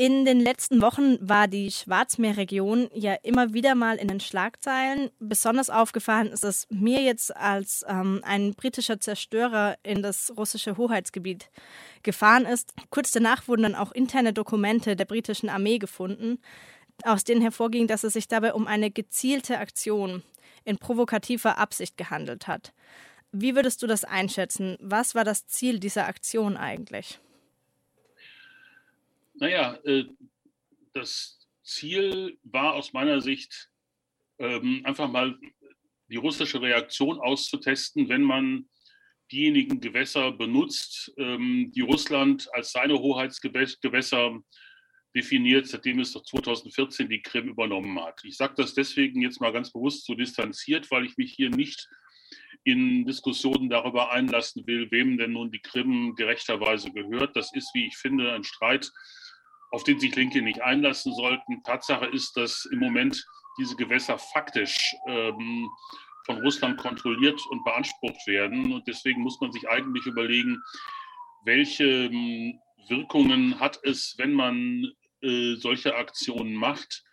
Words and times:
In 0.00 0.24
den 0.24 0.38
letzten 0.38 0.80
Wochen 0.80 1.18
war 1.20 1.48
die 1.48 1.72
Schwarzmeerregion 1.72 2.88
ja 2.94 3.14
immer 3.14 3.52
wieder 3.52 3.74
mal 3.74 3.96
in 3.96 4.06
den 4.06 4.20
Schlagzeilen. 4.20 5.10
Besonders 5.18 5.70
aufgefallen 5.70 6.28
ist 6.28 6.44
es 6.44 6.68
mir 6.70 7.02
jetzt, 7.02 7.36
als 7.36 7.84
ähm, 7.88 8.20
ein 8.22 8.54
britischer 8.54 9.00
Zerstörer 9.00 9.76
in 9.82 10.00
das 10.00 10.32
russische 10.36 10.76
Hoheitsgebiet 10.76 11.50
gefahren 12.04 12.46
ist. 12.46 12.74
Kurz 12.90 13.10
danach 13.10 13.48
wurden 13.48 13.64
dann 13.64 13.74
auch 13.74 13.90
interne 13.90 14.32
Dokumente 14.32 14.94
der 14.94 15.04
britischen 15.04 15.48
Armee 15.48 15.78
gefunden, 15.78 16.38
aus 17.02 17.24
denen 17.24 17.42
hervorging, 17.42 17.88
dass 17.88 18.04
es 18.04 18.12
sich 18.12 18.28
dabei 18.28 18.54
um 18.54 18.68
eine 18.68 18.92
gezielte 18.92 19.58
Aktion 19.58 20.22
in 20.64 20.78
provokativer 20.78 21.58
Absicht 21.58 21.96
gehandelt 21.96 22.46
hat. 22.46 22.72
Wie 23.32 23.56
würdest 23.56 23.82
du 23.82 23.88
das 23.88 24.04
einschätzen? 24.04 24.76
Was 24.80 25.16
war 25.16 25.24
das 25.24 25.48
Ziel 25.48 25.80
dieser 25.80 26.06
Aktion 26.06 26.56
eigentlich? 26.56 27.18
Naja, 29.40 29.78
äh, 29.84 30.04
das 30.94 31.46
Ziel 31.62 32.38
war 32.42 32.74
aus 32.74 32.92
meiner 32.92 33.20
Sicht 33.20 33.70
ähm, 34.38 34.82
einfach 34.84 35.08
mal 35.08 35.38
die 36.08 36.16
russische 36.16 36.60
Reaktion 36.60 37.20
auszutesten, 37.20 38.08
wenn 38.08 38.22
man 38.22 38.68
diejenigen 39.30 39.80
Gewässer 39.80 40.32
benutzt, 40.32 41.12
ähm, 41.18 41.70
die 41.74 41.82
Russland 41.82 42.48
als 42.52 42.72
seine 42.72 42.98
Hoheitsgewässer 42.98 44.40
definiert, 45.14 45.66
seitdem 45.66 46.00
es 46.00 46.12
2014 46.12 47.08
die 47.08 47.22
Krim 47.22 47.48
übernommen 47.48 48.02
hat. 48.02 48.20
Ich 48.24 48.36
sage 48.36 48.54
das 48.56 48.74
deswegen 48.74 49.22
jetzt 49.22 49.40
mal 49.40 49.52
ganz 49.52 49.70
bewusst 49.72 50.06
so 50.06 50.14
distanziert, 50.14 50.90
weil 50.90 51.04
ich 51.04 51.16
mich 51.16 51.32
hier 51.32 51.50
nicht 51.50 51.88
in 52.64 53.06
Diskussionen 53.06 53.68
darüber 53.68 54.10
einlassen 54.10 54.66
will, 54.66 54.90
wem 54.90 55.16
denn 55.16 55.32
nun 55.32 55.50
die 55.50 55.60
Krim 55.60 56.14
gerechterweise 56.16 56.90
gehört. 56.90 57.36
Das 57.36 57.54
ist, 57.54 57.70
wie 57.74 57.86
ich 57.86 57.96
finde, 57.96 58.32
ein 58.32 58.44
Streit, 58.44 58.90
auf 59.70 59.84
den 59.84 60.00
sich 60.00 60.14
Linke 60.14 60.42
nicht 60.42 60.62
einlassen 60.62 61.14
sollten. 61.14 61.62
Tatsache 61.62 62.06
ist, 62.06 62.36
dass 62.36 62.66
im 62.72 62.78
Moment 62.78 63.24
diese 63.58 63.76
Gewässer 63.76 64.18
faktisch 64.18 64.94
ähm, 65.06 65.68
von 66.24 66.40
Russland 66.42 66.78
kontrolliert 66.78 67.40
und 67.50 67.64
beansprucht 67.64 68.26
werden. 68.26 68.72
Und 68.72 68.86
deswegen 68.86 69.22
muss 69.22 69.40
man 69.40 69.52
sich 69.52 69.68
eigentlich 69.68 70.06
überlegen, 70.06 70.62
welche 71.44 71.84
ähm, 71.84 72.60
Wirkungen 72.88 73.58
hat 73.58 73.80
es, 73.82 74.14
wenn 74.18 74.32
man 74.32 74.92
äh, 75.22 75.54
solche 75.56 75.96
Aktionen 75.96 76.54
macht. 76.54 77.04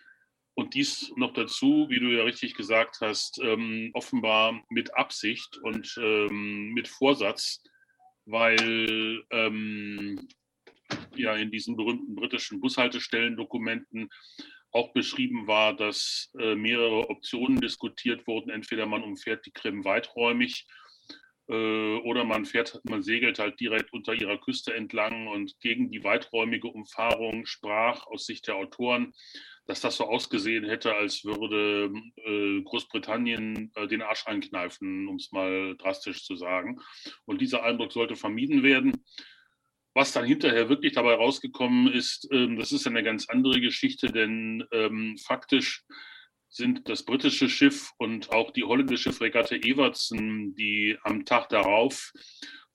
Und 0.54 0.74
dies 0.74 1.12
noch 1.18 1.34
dazu, 1.34 1.88
wie 1.90 2.00
du 2.00 2.08
ja 2.16 2.24
richtig 2.24 2.56
gesagt 2.56 3.00
hast, 3.02 3.40
ähm, 3.44 3.92
offenbar 3.94 4.64
mit 4.70 4.96
Absicht 4.96 5.58
und 5.64 5.98
ähm, 6.02 6.72
mit 6.74 6.88
Vorsatz, 6.88 7.62
weil 8.26 9.24
ähm, 9.32 10.28
ja 11.16 11.36
in 11.36 11.52
diesen 11.52 11.76
berühmten 11.76 12.16
britischen 12.16 12.60
Bushaltestellendokumenten 12.60 14.10
auch 14.72 14.92
beschrieben 14.92 15.48
war, 15.48 15.76
dass 15.76 16.32
äh, 16.38 16.56
mehrere 16.56 17.10
Optionen 17.10 17.62
diskutiert 17.62 18.28
wurden. 18.28 18.50
Entweder 18.50 18.86
man 18.86 19.04
umfährt 19.04 19.46
die 19.46 19.52
Krim 19.52 19.86
weiträumig 19.86 20.68
äh, 21.48 21.98
oder 22.00 22.26
man 22.26 22.46
fährt, 22.46 22.82
man 22.84 23.02
segelt 23.02 23.40
halt 23.40 23.60
direkt 23.60 23.94
unter 23.94 24.14
ihrer 24.14 24.38
Küste 24.38 24.74
entlang 24.74 25.28
und 25.28 25.58
gegen 25.62 25.92
die 25.92 26.04
weiträumige 26.04 26.68
Umfahrung 26.68 27.46
sprach 27.46 28.06
aus 28.08 28.26
Sicht 28.26 28.48
der 28.48 28.58
Autoren, 28.58 29.14
dass 29.68 29.82
das 29.82 29.98
so 29.98 30.06
ausgesehen 30.06 30.66
hätte, 30.66 30.94
als 30.94 31.24
würde 31.24 31.92
äh, 32.18 32.62
Großbritannien 32.64 33.72
äh, 33.76 33.88
den 33.88 34.02
Arsch 34.02 34.28
einkneifen, 34.28 35.08
um 35.08 35.16
es 35.16 35.32
mal 35.32 35.76
drastisch 35.78 36.24
zu 36.24 36.36
sagen. 36.36 36.82
Und 37.26 37.42
dieser 37.42 37.64
Eindruck 37.64 37.92
sollte 37.92 38.16
vermieden 38.16 38.64
werden. 38.64 39.06
Was 39.96 40.12
dann 40.12 40.26
hinterher 40.26 40.68
wirklich 40.68 40.94
dabei 40.94 41.14
rausgekommen 41.14 41.92
ist, 41.92 42.28
ähm, 42.32 42.58
das 42.58 42.74
ist 42.74 42.86
eine 42.86 43.02
ganz 43.02 43.30
andere 43.30 43.62
Geschichte, 43.62 44.12
denn 44.12 44.64
ähm, 44.72 45.18
faktisch 45.18 45.86
sind 46.50 46.90
das 46.90 47.04
britische 47.04 47.50
Schiff 47.50 47.92
und 47.98 48.32
auch 48.32 48.52
die 48.52 48.66
holländische 48.66 49.14
Fregatte 49.14 49.56
Evertsen, 49.56 50.54
die 50.56 50.98
am 51.04 51.24
Tag 51.24 51.48
darauf 51.48 52.12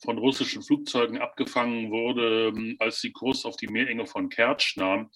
von 0.02 0.16
russischen 0.16 0.62
Flugzeugen 0.62 1.18
abgefangen 1.18 1.90
wurde, 1.90 2.48
ähm, 2.56 2.76
als 2.78 3.02
sie 3.02 3.12
Kurs 3.12 3.44
auf 3.44 3.56
die 3.56 3.68
Meerenge 3.68 4.06
von 4.06 4.30
Kertsch 4.30 4.78
nahm, 4.78 5.10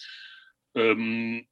ähm, 0.74 1.46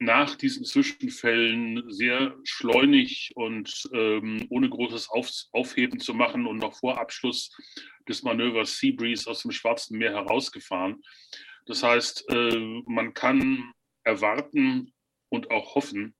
nach 0.00 0.34
diesen 0.34 0.64
Zwischenfällen 0.64 1.84
sehr 1.92 2.34
schleunig 2.42 3.32
und 3.34 3.88
ähm, 3.92 4.46
ohne 4.48 4.68
großes 4.68 5.10
Auf 5.10 5.30
Aufheben 5.52 6.00
zu 6.00 6.14
machen 6.14 6.46
und 6.46 6.56
noch 6.56 6.74
vor 6.78 6.98
Abschluss 6.98 7.54
des 8.08 8.22
Manövers 8.22 8.78
Seabreeze 8.78 9.30
aus 9.30 9.42
dem 9.42 9.52
Schwarzen 9.52 9.98
Meer 9.98 10.12
herausgefahren. 10.12 11.02
Das 11.66 11.82
heißt, 11.82 12.30
äh, 12.30 12.58
man 12.86 13.12
kann 13.12 13.72
erwarten 14.02 14.94
und 15.28 15.50
auch 15.50 15.74
hoffen, 15.74 16.16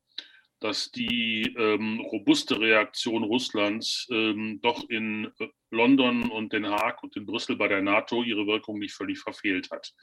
dass 0.60 0.90
die 0.90 1.54
ähm, 1.58 2.00
robuste 2.00 2.60
Reaktion 2.60 3.24
Russlands 3.24 4.06
ähm, 4.10 4.60
doch 4.62 4.90
in 4.90 5.32
äh, 5.38 5.48
London 5.70 6.30
und 6.30 6.52
Den 6.52 6.68
Haag 6.68 7.02
und 7.02 7.16
in 7.16 7.24
Brüssel 7.24 7.56
bei 7.56 7.66
der 7.66 7.80
NATO 7.80 8.22
ihre 8.22 8.46
Wirkung 8.46 8.78
nicht 8.78 8.92
völlig 8.92 9.18
verfehlt 9.20 9.70
hat. 9.70 9.94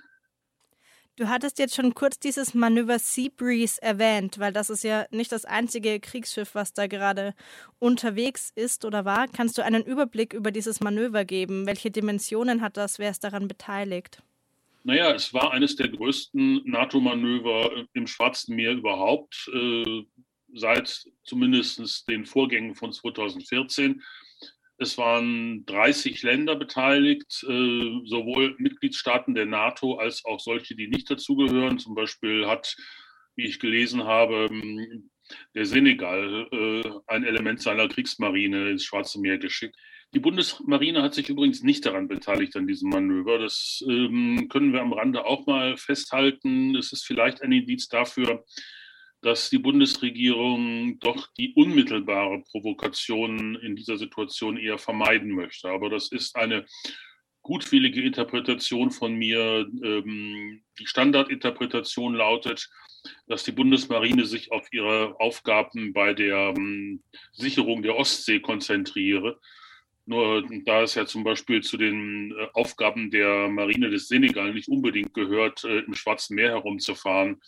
Du 1.17 1.27
hattest 1.29 1.57
jetzt 1.57 1.73
schon 1.73 1.95
kurz 1.95 2.19
dieses 2.19 2.53
Manöver 2.53 2.99
Seabreeze 2.99 3.81
erwähnt, 3.81 4.37
weil 4.37 4.53
das 4.53 4.69
ist 4.69 4.83
ja 4.83 5.07
nicht 5.09 5.31
das 5.31 5.45
einzige 5.45 5.99
Kriegsschiff, 5.99 6.53
was 6.53 6.73
da 6.73 6.85
gerade 6.85 7.33
unterwegs 7.79 8.51
ist 8.53 8.85
oder 8.85 9.03
war. 9.03 9.27
Kannst 9.27 9.57
du 9.57 9.63
einen 9.63 9.83
Überblick 9.83 10.35
über 10.35 10.51
dieses 10.51 10.79
Manöver 10.79 11.25
geben? 11.25 11.65
Welche 11.65 11.89
Dimensionen 11.89 12.61
hat 12.61 12.77
das? 12.77 12.99
Wer 12.99 13.09
ist 13.09 13.23
daran 13.23 13.47
beteiligt? 13.47 14.21
Naja, 14.83 15.11
es 15.11 15.33
war 15.33 15.53
eines 15.53 15.75
der 15.75 15.87
größten 15.87 16.61
NATO-Manöver 16.69 17.87
im 17.93 18.05
Schwarzen 18.05 18.55
Meer 18.55 18.73
überhaupt, 18.73 19.49
äh, 19.55 20.03
seit 20.53 21.03
zumindest 21.23 22.07
den 22.07 22.27
Vorgängen 22.27 22.75
von 22.75 22.93
2014. 22.93 24.03
Es 24.79 24.97
waren 24.97 25.65
30 25.65 26.21
Länder 26.21 26.55
beteiligt, 26.55 27.43
äh, 27.43 28.01
sowohl 28.05 28.55
Mitgliedstaaten 28.59 29.33
der 29.33 29.45
NATO 29.45 29.95
als 29.95 30.23
auch 30.25 30.39
solche, 30.39 30.75
die 30.75 30.87
nicht 30.87 31.09
dazugehören. 31.09 31.79
Zum 31.79 31.95
Beispiel 31.95 32.45
hat, 32.47 32.75
wie 33.35 33.45
ich 33.45 33.59
gelesen 33.59 34.03
habe, 34.03 34.47
ähm, 34.51 35.09
der 35.55 35.65
Senegal 35.65 36.47
äh, 36.51 36.89
ein 37.07 37.23
Element 37.23 37.61
seiner 37.61 37.87
Kriegsmarine 37.87 38.69
ins 38.69 38.85
Schwarze 38.85 39.19
Meer 39.19 39.39
geschickt. 39.39 39.75
Die 40.13 40.19
Bundesmarine 40.19 41.03
hat 41.03 41.13
sich 41.13 41.27
übrigens 41.27 41.63
nicht 41.63 41.85
daran 41.85 42.07
beteiligt 42.07 42.55
an 42.55 42.67
diesem 42.67 42.89
Manöver. 42.89 43.39
Das 43.39 43.83
ähm, 43.89 44.47
können 44.49 44.71
wir 44.71 44.81
am 44.81 44.93
Rande 44.93 45.25
auch 45.25 45.45
mal 45.47 45.75
festhalten. 45.75 46.75
Es 46.75 46.93
ist 46.93 47.05
vielleicht 47.05 47.41
ein 47.41 47.51
Indiz 47.51 47.87
dafür, 47.89 48.45
dass 49.21 49.49
die 49.49 49.57
Bundesregierung 49.57 50.99
doch 50.99 51.27
die 51.37 51.53
unmittelbare 51.55 52.43
Provokation 52.51 53.55
in 53.55 53.75
dieser 53.75 53.97
Situation 53.97 54.57
eher 54.57 54.77
vermeiden 54.77 55.31
möchte. 55.31 55.69
Aber 55.69 55.89
das 55.89 56.11
ist 56.11 56.35
eine 56.35 56.65
gutwillige 57.41 58.01
Interpretation 58.01 58.91
von 58.91 59.15
mir. 59.15 59.67
Ähm, 59.83 60.61
die 60.79 60.85
Standardinterpretation 60.85 62.13
lautet, 62.13 62.69
dass 63.27 63.43
die 63.43 63.53
Bundesmarine 63.53 64.25
sich 64.25 64.51
auf 64.51 64.67
ihre 64.71 65.19
Aufgaben 65.19 65.93
bei 65.93 66.13
der 66.13 66.53
ähm, 66.55 67.01
Sicherung 67.31 67.81
der 67.81 67.95
Ostsee 67.95 68.39
konzentriere. 68.39 69.39
Nur 70.05 70.47
da 70.65 70.83
es 70.83 70.95
ja 70.95 71.05
zum 71.05 71.23
Beispiel 71.23 71.61
zu 71.61 71.77
den 71.77 72.31
äh, 72.31 72.47
Aufgaben 72.53 73.11
der 73.11 73.47
Marine 73.49 73.89
des 73.89 74.07
Senegal 74.07 74.53
nicht 74.53 74.67
unbedingt 74.67 75.13
gehört, 75.13 75.63
äh, 75.63 75.79
im 75.79 75.95
Schwarzen 75.95 76.35
Meer 76.35 76.51
herumzufahren, 76.51 77.41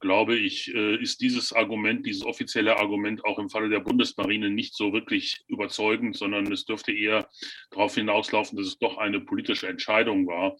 glaube 0.00 0.36
ich, 0.36 0.74
äh, 0.74 0.96
ist 0.96 1.20
dieses 1.20 1.52
Argument, 1.52 2.04
dieses 2.06 2.24
offizielle 2.24 2.78
Argument 2.78 3.24
auch 3.24 3.38
im 3.38 3.50
Falle 3.50 3.68
der 3.68 3.80
Bundesmarine 3.80 4.50
nicht 4.50 4.74
so 4.74 4.92
wirklich 4.92 5.44
überzeugend, 5.46 6.16
sondern 6.16 6.50
es 6.50 6.64
dürfte 6.64 6.92
eher 6.92 7.28
darauf 7.70 7.94
hinauslaufen, 7.94 8.58
dass 8.58 8.66
es 8.66 8.78
doch 8.78 8.98
eine 8.98 9.20
politische 9.20 9.68
Entscheidung 9.68 10.26
war, 10.26 10.56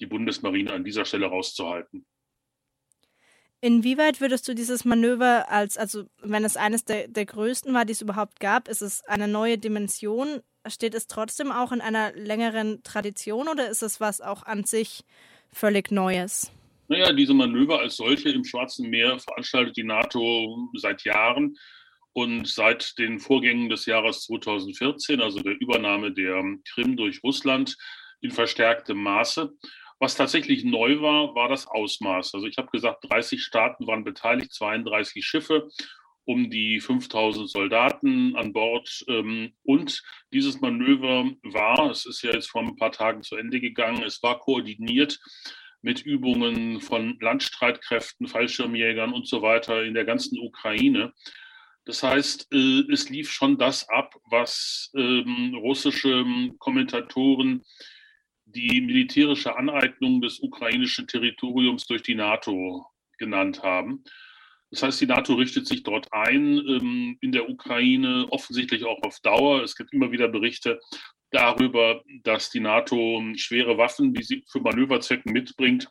die 0.00 0.06
Bundesmarine 0.06 0.72
an 0.72 0.84
dieser 0.84 1.04
Stelle 1.04 1.26
rauszuhalten. 1.26 2.06
Inwieweit 3.60 4.20
würdest 4.20 4.46
du 4.46 4.54
dieses 4.54 4.84
Manöver 4.84 5.50
als, 5.50 5.76
also 5.76 6.04
wenn 6.22 6.44
es 6.44 6.56
eines 6.56 6.84
der, 6.84 7.08
der 7.08 7.26
größten 7.26 7.72
war, 7.74 7.84
die 7.84 7.92
es 7.92 8.02
überhaupt 8.02 8.38
gab, 8.38 8.68
ist 8.68 8.82
es 8.82 9.02
eine 9.06 9.28
neue 9.28 9.58
Dimension? 9.58 10.42
Steht 10.68 10.94
es 10.94 11.06
trotzdem 11.06 11.50
auch 11.50 11.72
in 11.72 11.80
einer 11.80 12.12
längeren 12.12 12.82
Tradition 12.82 13.48
oder 13.48 13.68
ist 13.68 13.82
es 13.82 14.00
was 14.00 14.20
auch 14.20 14.42
an 14.44 14.64
sich 14.64 15.04
völlig 15.50 15.90
Neues? 15.90 16.52
Naja, 16.88 17.12
diese 17.12 17.34
Manöver 17.34 17.80
als 17.80 17.96
solche 17.96 18.30
im 18.30 18.44
Schwarzen 18.44 18.88
Meer 18.88 19.18
veranstaltet 19.18 19.76
die 19.76 19.82
NATO 19.82 20.68
seit 20.74 21.02
Jahren 21.04 21.56
und 22.12 22.46
seit 22.46 22.96
den 22.98 23.18
Vorgängen 23.18 23.68
des 23.68 23.86
Jahres 23.86 24.22
2014, 24.22 25.20
also 25.20 25.40
der 25.40 25.60
Übernahme 25.60 26.12
der 26.12 26.42
Krim 26.64 26.96
durch 26.96 27.22
Russland, 27.22 27.76
in 28.20 28.30
verstärktem 28.30 29.02
Maße. 29.02 29.52
Was 29.98 30.14
tatsächlich 30.14 30.64
neu 30.64 31.00
war, 31.00 31.34
war 31.34 31.48
das 31.48 31.66
Ausmaß. 31.66 32.34
Also 32.34 32.46
ich 32.46 32.56
habe 32.58 32.70
gesagt, 32.70 33.04
30 33.10 33.42
Staaten 33.42 33.86
waren 33.86 34.04
beteiligt, 34.04 34.52
32 34.52 35.24
Schiffe, 35.24 35.68
um 36.24 36.50
die 36.50 36.80
5000 36.80 37.50
Soldaten 37.50 38.36
an 38.36 38.52
Bord. 38.52 39.04
Ähm, 39.08 39.54
und 39.62 40.02
dieses 40.32 40.60
Manöver 40.60 41.30
war, 41.42 41.90
es 41.90 42.06
ist 42.06 42.22
ja 42.22 42.32
jetzt 42.32 42.50
vor 42.50 42.62
ein 42.62 42.76
paar 42.76 42.92
Tagen 42.92 43.22
zu 43.22 43.36
Ende 43.36 43.60
gegangen, 43.60 44.02
es 44.02 44.22
war 44.22 44.38
koordiniert 44.38 45.18
mit 45.86 46.02
Übungen 46.02 46.80
von 46.80 47.16
Landstreitkräften, 47.20 48.26
Fallschirmjägern 48.26 49.12
und 49.12 49.28
so 49.28 49.40
weiter 49.40 49.84
in 49.84 49.94
der 49.94 50.04
ganzen 50.04 50.36
Ukraine. 50.40 51.12
Das 51.84 52.02
heißt, 52.02 52.48
äh, 52.52 52.92
es 52.92 53.08
lief 53.08 53.30
schon 53.30 53.56
das 53.56 53.88
ab, 53.88 54.16
was 54.28 54.90
ähm, 54.96 55.54
russische 55.54 56.24
Kommentatoren 56.58 57.62
die 58.46 58.80
militärische 58.80 59.56
Aneignung 59.56 60.20
des 60.20 60.40
ukrainischen 60.40 61.06
Territoriums 61.06 61.86
durch 61.86 62.02
die 62.02 62.16
NATO 62.16 62.84
genannt 63.16 63.62
haben. 63.62 64.02
Das 64.72 64.82
heißt, 64.82 65.00
die 65.00 65.06
NATO 65.06 65.34
richtet 65.34 65.68
sich 65.68 65.84
dort 65.84 66.12
ein 66.12 66.58
ähm, 66.66 67.16
in 67.20 67.30
der 67.30 67.48
Ukraine, 67.48 68.26
offensichtlich 68.30 68.84
auch 68.84 69.00
auf 69.02 69.20
Dauer. 69.20 69.62
Es 69.62 69.76
gibt 69.76 69.92
immer 69.92 70.10
wieder 70.10 70.26
Berichte 70.26 70.80
darüber, 71.30 72.02
dass 72.22 72.50
die 72.50 72.60
NATO 72.60 73.22
schwere 73.36 73.78
Waffen, 73.78 74.14
die 74.14 74.22
sie 74.22 74.44
für 74.48 74.60
Manöverzwecken 74.60 75.32
mitbringt, 75.32 75.88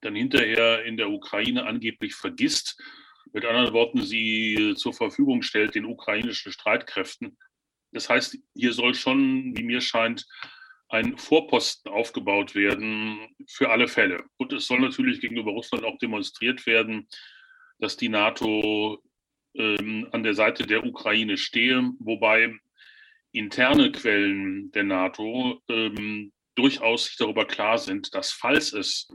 dann 0.00 0.14
hinterher 0.14 0.84
in 0.84 0.96
der 0.96 1.10
Ukraine 1.10 1.64
angeblich 1.66 2.14
vergisst. 2.14 2.80
Mit 3.32 3.44
anderen 3.44 3.72
Worten, 3.72 4.02
sie 4.02 4.74
zur 4.76 4.92
Verfügung 4.92 5.42
stellt 5.42 5.74
den 5.74 5.86
ukrainischen 5.86 6.52
Streitkräften. 6.52 7.36
Das 7.92 8.08
heißt, 8.08 8.38
hier 8.54 8.72
soll 8.72 8.94
schon, 8.94 9.56
wie 9.56 9.62
mir 9.62 9.80
scheint, 9.80 10.26
ein 10.88 11.16
Vorposten 11.16 11.90
aufgebaut 11.90 12.54
werden 12.54 13.34
für 13.48 13.70
alle 13.70 13.88
Fälle. 13.88 14.24
Und 14.36 14.52
es 14.52 14.66
soll 14.66 14.80
natürlich 14.80 15.20
gegenüber 15.20 15.52
Russland 15.52 15.84
auch 15.84 15.98
demonstriert 15.98 16.66
werden, 16.66 17.08
dass 17.78 17.96
die 17.96 18.08
NATO 18.08 19.02
ähm, 19.54 20.08
an 20.12 20.22
der 20.22 20.34
Seite 20.34 20.66
der 20.66 20.84
Ukraine 20.84 21.36
stehe, 21.36 21.90
wobei 21.98 22.54
interne 23.34 23.90
Quellen 23.90 24.70
der 24.72 24.84
NATO 24.84 25.60
ähm, 25.68 26.32
durchaus 26.54 27.06
sich 27.06 27.16
darüber 27.16 27.44
klar 27.44 27.78
sind, 27.78 28.14
dass 28.14 28.30
falls 28.30 28.72
es 28.72 29.08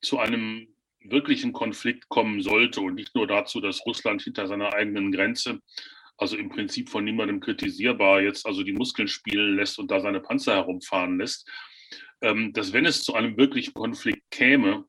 zu 0.00 0.18
einem 0.18 0.66
wirklichen 1.00 1.52
Konflikt 1.52 2.08
kommen 2.08 2.42
sollte 2.42 2.80
und 2.80 2.96
nicht 2.96 3.14
nur 3.14 3.28
dazu, 3.28 3.60
dass 3.60 3.86
Russland 3.86 4.22
hinter 4.22 4.48
seiner 4.48 4.74
eigenen 4.74 5.12
Grenze, 5.12 5.60
also 6.16 6.36
im 6.36 6.48
Prinzip 6.48 6.88
von 6.88 7.04
niemandem 7.04 7.38
kritisierbar, 7.38 8.22
jetzt 8.22 8.44
also 8.44 8.64
die 8.64 8.72
Muskeln 8.72 9.06
spielen 9.06 9.54
lässt 9.54 9.78
und 9.78 9.92
da 9.92 10.00
seine 10.00 10.20
Panzer 10.20 10.56
herumfahren 10.56 11.18
lässt, 11.18 11.48
ähm, 12.20 12.52
dass 12.52 12.72
wenn 12.72 12.86
es 12.86 13.04
zu 13.04 13.14
einem 13.14 13.36
wirklichen 13.36 13.72
Konflikt 13.72 14.28
käme, 14.32 14.84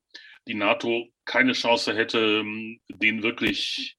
die 0.48 0.54
NATO 0.54 1.06
keine 1.24 1.52
Chance 1.52 1.94
hätte, 1.94 2.40
ähm, 2.40 2.80
den 2.88 3.22
wirklich 3.22 3.96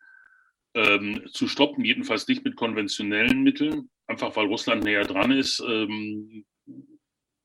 ähm, 0.74 1.26
zu 1.32 1.48
stoppen, 1.48 1.86
jedenfalls 1.86 2.28
nicht 2.28 2.44
mit 2.44 2.58
konventionellen 2.58 3.44
Mitteln, 3.44 3.90
einfach 4.12 4.36
weil 4.36 4.48
Russland 4.48 4.84
näher 4.84 5.06
dran 5.06 5.32
ist. 5.32 5.60
Ähm, 5.68 6.46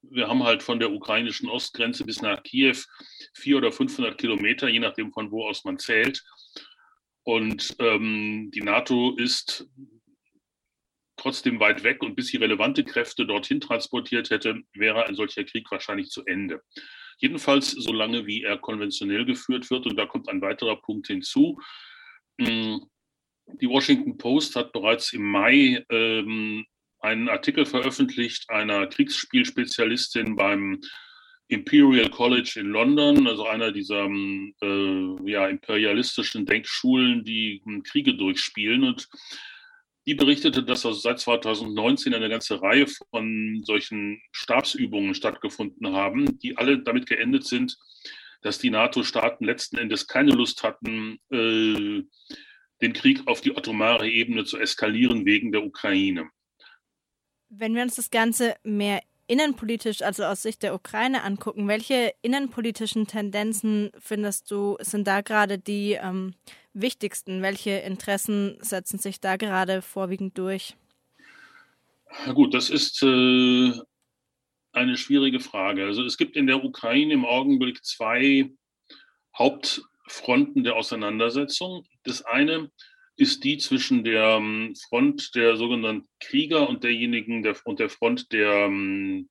wir 0.02 0.28
haben 0.28 0.44
halt 0.44 0.62
von 0.62 0.78
der 0.78 0.92
ukrainischen 0.92 1.48
Ostgrenze 1.48 2.04
bis 2.04 2.22
nach 2.22 2.42
Kiew 2.42 2.76
400 3.34 3.68
oder 3.68 3.76
500 3.76 4.18
Kilometer, 4.18 4.68
je 4.68 4.78
nachdem 4.78 5.12
von 5.12 5.30
wo 5.30 5.46
aus 5.48 5.64
man 5.64 5.78
zählt. 5.78 6.22
Und 7.24 7.74
ähm, 7.80 8.50
die 8.54 8.62
NATO 8.62 9.16
ist 9.16 9.68
trotzdem 11.16 11.58
weit 11.58 11.82
weg 11.82 12.02
und 12.02 12.14
bis 12.14 12.28
sie 12.28 12.36
relevante 12.36 12.84
Kräfte 12.84 13.26
dorthin 13.26 13.60
transportiert 13.60 14.30
hätte, 14.30 14.62
wäre 14.74 15.06
ein 15.06 15.16
solcher 15.16 15.44
Krieg 15.44 15.68
wahrscheinlich 15.70 16.10
zu 16.10 16.24
Ende. 16.24 16.62
Jedenfalls 17.18 17.70
solange 17.70 18.26
wie 18.26 18.42
er 18.42 18.58
konventionell 18.58 19.24
geführt 19.24 19.70
wird. 19.70 19.86
Und 19.86 19.96
da 19.96 20.06
kommt 20.06 20.28
ein 20.28 20.42
weiterer 20.42 20.76
Punkt 20.76 21.06
hinzu. 21.06 21.58
Hm, 22.38 22.86
die 23.46 23.68
Washington 23.68 24.18
Post 24.18 24.56
hat 24.56 24.72
bereits 24.72 25.12
im 25.12 25.22
Mai 25.22 25.84
ähm, 25.90 26.64
einen 27.00 27.28
Artikel 27.28 27.66
veröffentlicht 27.66 28.48
einer 28.50 28.86
Kriegsspielspezialistin 28.86 30.36
beim 30.36 30.80
Imperial 31.48 32.10
College 32.10 32.54
in 32.56 32.66
London, 32.66 33.28
also 33.28 33.46
einer 33.46 33.70
dieser 33.70 34.04
ähm, 34.04 34.54
äh, 34.60 35.30
ja, 35.30 35.46
imperialistischen 35.46 36.44
Denkschulen, 36.44 37.22
die 37.24 37.62
ähm, 37.66 37.84
Kriege 37.84 38.14
durchspielen. 38.14 38.82
Und 38.82 39.08
die 40.06 40.14
berichtete, 40.14 40.64
dass 40.64 40.84
also 40.84 40.98
seit 40.98 41.20
2019 41.20 42.14
eine 42.14 42.28
ganze 42.28 42.60
Reihe 42.60 42.86
von 43.10 43.62
solchen 43.64 44.20
Stabsübungen 44.32 45.14
stattgefunden 45.14 45.92
haben, 45.92 46.38
die 46.40 46.56
alle 46.56 46.82
damit 46.82 47.06
geendet 47.06 47.44
sind, 47.44 47.76
dass 48.42 48.58
die 48.58 48.70
NATO-Staaten 48.70 49.44
letzten 49.44 49.78
Endes 49.78 50.06
keine 50.06 50.32
Lust 50.32 50.64
hatten, 50.64 51.18
äh, 51.30 52.02
den 52.80 52.92
Krieg 52.92 53.26
auf 53.26 53.40
die 53.40 53.56
atomare 53.56 54.08
Ebene 54.08 54.44
zu 54.44 54.58
eskalieren 54.58 55.24
wegen 55.24 55.52
der 55.52 55.64
Ukraine. 55.64 56.28
Wenn 57.48 57.74
wir 57.74 57.82
uns 57.82 57.94
das 57.94 58.10
Ganze 58.10 58.56
mehr 58.64 59.02
innenpolitisch, 59.28 60.02
also 60.02 60.24
aus 60.24 60.42
Sicht 60.42 60.62
der 60.62 60.74
Ukraine 60.74 61.22
angucken, 61.22 61.68
welche 61.68 62.12
innenpolitischen 62.22 63.06
Tendenzen 63.06 63.90
findest 63.98 64.50
du, 64.50 64.76
sind 64.80 65.06
da 65.06 65.20
gerade 65.20 65.58
die 65.58 65.92
ähm, 65.92 66.34
wichtigsten? 66.74 67.42
Welche 67.42 67.70
Interessen 67.70 68.58
setzen 68.60 68.98
sich 68.98 69.20
da 69.20 69.36
gerade 69.36 69.82
vorwiegend 69.82 70.38
durch? 70.38 70.76
Na 72.26 72.32
gut, 72.32 72.54
das 72.54 72.70
ist 72.70 73.02
äh, 73.02 73.72
eine 74.72 74.96
schwierige 74.96 75.40
Frage. 75.40 75.86
Also 75.86 76.04
es 76.04 76.16
gibt 76.16 76.36
in 76.36 76.46
der 76.46 76.64
Ukraine 76.64 77.14
im 77.14 77.24
Augenblick 77.24 77.84
zwei 77.84 78.50
Hauptfronten 80.06 80.64
der 80.64 80.76
Auseinandersetzung. 80.76 81.84
Das 82.04 82.22
eine 82.22 82.70
ist 83.16 83.44
die 83.44 83.58
zwischen 83.58 84.04
der 84.04 84.36
ähm, 84.36 84.74
Front 84.88 85.34
der 85.34 85.56
sogenannten 85.56 86.08
Krieger 86.20 86.68
und 86.68 86.84
derjenigen 86.84 87.42
der, 87.42 87.56
und 87.64 87.80
der 87.80 87.88
Front 87.88 88.30
derjenigen, 88.32 89.28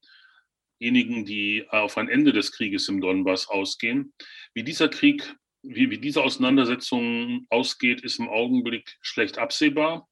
ähm, 0.80 1.26
die 1.26 1.66
auf 1.70 1.98
ein 1.98 2.10
Ende 2.10 2.34
des 2.34 2.52
Krieges 2.52 2.90
im 2.90 3.00
Donbass 3.00 3.48
ausgehen. 3.48 4.14
Wie 4.54 4.64
dieser 4.64 4.90
Krieg 4.90 5.36
wie, 5.68 5.90
wie 5.90 5.98
diese 5.98 6.22
Auseinandersetzung 6.22 7.48
ausgeht, 7.50 8.02
ist 8.02 8.20
im 8.20 8.30
Augenblick 8.30 8.98
schlecht 9.02 9.40
absehbar. 9.40 10.08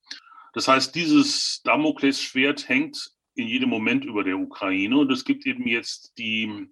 Das 0.54 0.68
heißt, 0.68 0.96
dieses 0.96 1.62
Damoklesschwert 1.64 2.68
hängt 2.68 3.12
in 3.36 3.48
jedem 3.48 3.70
Moment 3.70 4.04
über 4.04 4.24
der 4.24 4.40
Ukraine. 4.40 4.98
Und 4.98 5.12
es 5.12 5.26
gibt 5.26 5.46
eben 5.46 5.68
jetzt 5.68 6.18
die 6.18 6.70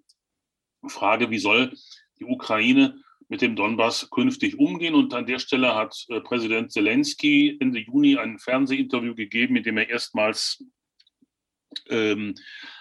Frage, 0.88 1.30
wie 1.30 1.38
soll 1.38 1.72
die 2.18 2.24
Ukraine 2.24 3.00
mit 3.32 3.40
dem 3.40 3.56
Donbass 3.56 4.10
künftig 4.10 4.58
umgehen. 4.58 4.94
Und 4.94 5.14
an 5.14 5.24
der 5.24 5.38
Stelle 5.38 5.74
hat 5.74 6.04
äh, 6.10 6.20
Präsident 6.20 6.70
Zelensky 6.70 7.56
Ende 7.60 7.80
Juni 7.80 8.18
ein 8.18 8.38
Fernsehinterview 8.38 9.14
gegeben, 9.14 9.56
in 9.56 9.62
dem 9.62 9.78
er 9.78 9.88
erstmals 9.88 10.62
ähm, 11.88 12.34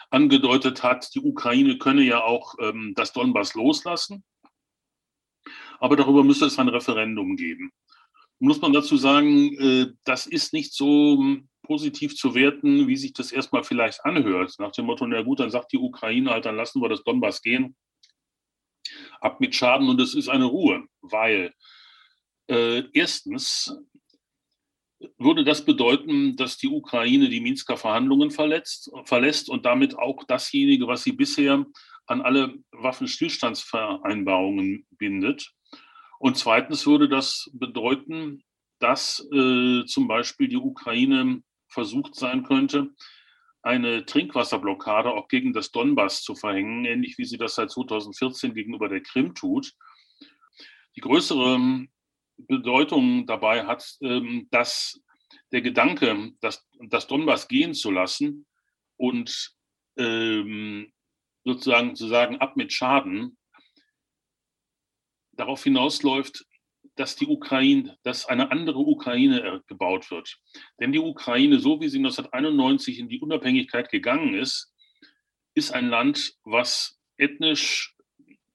angedeutet 0.09 0.83
hat, 0.83 1.15
die 1.15 1.21
Ukraine 1.21 1.77
könne 1.77 2.03
ja 2.03 2.21
auch 2.21 2.55
ähm, 2.59 2.91
das 2.97 3.13
Donbass 3.13 3.53
loslassen. 3.53 4.25
Aber 5.79 5.95
darüber 5.95 6.21
müsste 6.25 6.47
es 6.47 6.59
ein 6.59 6.67
Referendum 6.67 7.37
geben. 7.37 7.71
Muss 8.39 8.59
man 8.59 8.73
dazu 8.73 8.97
sagen, 8.97 9.53
äh, 9.53 9.93
das 10.03 10.27
ist 10.27 10.51
nicht 10.51 10.73
so 10.73 11.17
hm, 11.17 11.47
positiv 11.63 12.13
zu 12.13 12.35
werten, 12.35 12.89
wie 12.89 12.97
sich 12.97 13.13
das 13.13 13.31
erstmal 13.31 13.63
vielleicht 13.63 14.03
anhört. 14.03 14.53
Nach 14.59 14.73
dem 14.73 14.87
Motto, 14.87 15.07
na 15.07 15.21
gut, 15.21 15.39
dann 15.39 15.49
sagt 15.49 15.71
die 15.71 15.77
Ukraine 15.77 16.31
halt, 16.31 16.43
dann 16.43 16.57
lassen 16.57 16.81
wir 16.81 16.89
das 16.89 17.05
Donbass 17.05 17.41
gehen. 17.41 17.77
Ab 19.21 19.39
mit 19.39 19.55
Schaden 19.55 19.87
und 19.87 20.01
es 20.01 20.13
ist 20.13 20.27
eine 20.27 20.45
Ruhe, 20.45 20.83
weil 21.01 21.53
äh, 22.47 22.83
erstens 22.93 23.73
würde 25.17 25.43
das 25.43 25.65
bedeuten, 25.65 26.35
dass 26.35 26.57
die 26.57 26.67
Ukraine 26.67 27.27
die 27.29 27.39
Minsker 27.39 27.77
Verhandlungen 27.77 28.29
verletzt, 28.31 28.91
verlässt 29.05 29.49
und 29.49 29.65
damit 29.65 29.97
auch 29.97 30.25
dasjenige, 30.25 30.87
was 30.87 31.03
sie 31.03 31.13
bisher 31.13 31.65
an 32.07 32.21
alle 32.21 32.55
Waffenstillstandsvereinbarungen 32.71 34.85
bindet. 34.91 35.51
Und 36.19 36.37
zweitens 36.37 36.85
würde 36.85 37.09
das 37.09 37.49
bedeuten, 37.53 38.43
dass 38.79 39.27
äh, 39.33 39.83
zum 39.85 40.07
Beispiel 40.07 40.47
die 40.47 40.57
Ukraine 40.57 41.41
versucht 41.67 42.15
sein 42.15 42.43
könnte, 42.43 42.91
eine 43.63 44.05
Trinkwasserblockade 44.05 45.11
auch 45.11 45.27
gegen 45.27 45.53
das 45.53 45.71
Donbass 45.71 46.23
zu 46.23 46.35
verhängen, 46.35 46.85
ähnlich 46.85 47.17
wie 47.17 47.25
sie 47.25 47.37
das 47.37 47.55
seit 47.55 47.71
2014 47.71 48.53
gegenüber 48.53 48.89
der 48.89 49.01
Krim 49.01 49.35
tut. 49.35 49.73
Die 50.95 51.01
größere 51.01 51.87
Bedeutung 52.37 53.25
dabei 53.27 53.65
hat, 53.65 53.97
ähm, 54.01 54.47
dass 54.51 55.01
der 55.51 55.61
Gedanke, 55.61 56.31
das, 56.41 56.67
das 56.87 57.07
Donbass 57.07 57.47
gehen 57.47 57.73
zu 57.73 57.91
lassen 57.91 58.45
und 58.97 59.55
ähm, 59.97 60.91
sozusagen 61.43 61.95
zu 61.95 62.07
sagen, 62.07 62.37
ab 62.37 62.55
mit 62.55 62.73
Schaden, 62.73 63.37
darauf 65.33 65.63
hinausläuft, 65.63 66.45
dass 66.95 67.15
die 67.15 67.27
Ukraine, 67.27 67.97
dass 68.03 68.25
eine 68.25 68.51
andere 68.51 68.79
Ukraine 68.79 69.63
gebaut 69.67 70.11
wird. 70.11 70.37
Denn 70.79 70.91
die 70.91 70.99
Ukraine, 70.99 71.59
so 71.59 71.79
wie 71.81 71.89
sie 71.89 71.99
1991 71.99 72.99
in 72.99 73.09
die 73.09 73.19
Unabhängigkeit 73.19 73.89
gegangen 73.89 74.33
ist, 74.33 74.73
ist 75.53 75.73
ein 75.73 75.89
Land, 75.89 76.33
was 76.43 76.99
ethnisch 77.17 77.95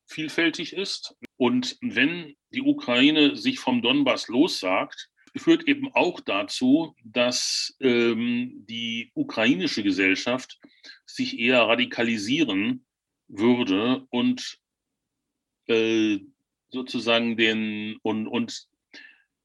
vielfältig 0.06 0.72
ist. 0.72 1.16
Und 1.36 1.76
wenn 1.80 2.36
die 2.50 2.62
Ukraine 2.62 3.36
sich 3.36 3.58
vom 3.58 3.82
Donbass 3.82 4.28
lossagt, 4.28 5.10
führt 5.36 5.68
eben 5.68 5.92
auch 5.92 6.20
dazu, 6.20 6.94
dass 7.04 7.76
ähm, 7.80 8.64
die 8.68 9.10
ukrainische 9.14 9.82
Gesellschaft 9.82 10.58
sich 11.04 11.38
eher 11.38 11.62
radikalisieren 11.62 12.86
würde 13.28 14.06
und 14.10 14.58
äh, 15.66 16.20
sozusagen 16.76 17.36
den 17.36 17.96
und, 18.02 18.28
und 18.28 18.68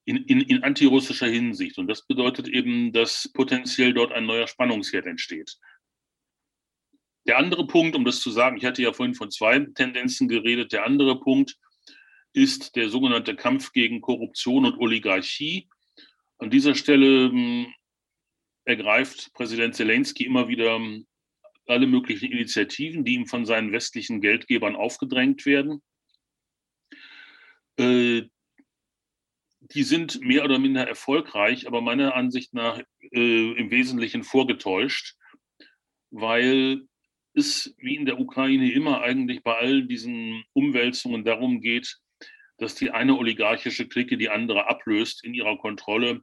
in, 0.05 0.17
in, 0.25 0.41
in 0.41 0.63
antirussischer 0.63 1.27
Hinsicht. 1.27 1.77
Und 1.77 1.87
das 1.87 2.05
bedeutet 2.05 2.47
eben, 2.47 2.91
dass 2.91 3.31
potenziell 3.33 3.93
dort 3.93 4.11
ein 4.11 4.25
neuer 4.25 4.47
Spannungsherd 4.47 5.05
entsteht. 5.05 5.57
Der 7.27 7.37
andere 7.37 7.67
Punkt, 7.67 7.95
um 7.95 8.03
das 8.03 8.19
zu 8.19 8.31
sagen, 8.31 8.57
ich 8.57 8.65
hatte 8.65 8.81
ja 8.81 8.93
vorhin 8.93 9.15
von 9.15 9.31
zwei 9.31 9.59
Tendenzen 9.59 10.27
geredet, 10.27 10.71
der 10.71 10.85
andere 10.85 11.19
Punkt 11.19 11.55
ist 12.33 12.75
der 12.75 12.89
sogenannte 12.89 13.35
Kampf 13.35 13.71
gegen 13.73 14.01
Korruption 14.01 14.65
und 14.65 14.79
Oligarchie. 14.79 15.69
An 16.39 16.49
dieser 16.49 16.75
Stelle 16.75 17.29
hm, 17.29 17.67
ergreift 18.65 19.33
Präsident 19.33 19.75
Zelensky 19.75 20.25
immer 20.25 20.47
wieder 20.47 20.79
alle 21.67 21.87
möglichen 21.87 22.31
Initiativen, 22.31 23.05
die 23.05 23.13
ihm 23.13 23.27
von 23.27 23.45
seinen 23.45 23.71
westlichen 23.71 24.21
Geldgebern 24.21 24.75
aufgedrängt 24.75 25.45
werden. 25.45 25.81
Äh, 27.81 28.29
die 29.73 29.83
sind 29.83 30.21
mehr 30.21 30.43
oder 30.43 30.59
minder 30.59 30.87
erfolgreich, 30.87 31.67
aber 31.67 31.81
meiner 31.81 32.15
Ansicht 32.15 32.53
nach 32.53 32.79
äh, 33.11 33.51
im 33.51 33.71
Wesentlichen 33.71 34.23
vorgetäuscht, 34.23 35.15
weil 36.09 36.81
es 37.33 37.73
wie 37.77 37.95
in 37.95 38.05
der 38.05 38.19
Ukraine 38.19 38.71
immer 38.71 39.01
eigentlich 39.01 39.43
bei 39.43 39.55
all 39.57 39.83
diesen 39.83 40.43
Umwälzungen 40.53 41.23
darum 41.23 41.61
geht, 41.61 41.97
dass 42.57 42.75
die 42.75 42.91
eine 42.91 43.17
oligarchische 43.17 43.87
Clique 43.87 44.17
die 44.17 44.29
andere 44.29 44.69
ablöst 44.69 45.23
in 45.23 45.33
ihrer 45.33 45.57
Kontrolle 45.57 46.21